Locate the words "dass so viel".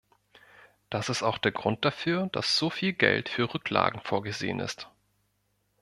2.33-2.91